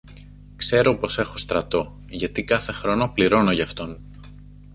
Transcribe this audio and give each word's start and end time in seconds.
Ξέρω 0.55 0.95
πως 0.97 1.17
έχω 1.17 1.37
στρατό, 1.37 1.99
γιατί 2.09 2.43
κάθε 2.43 2.71
χρόνο 2.71 3.09
πληρώνω 3.09 3.51
γι' 3.51 3.61
αυτόν. 3.61 3.97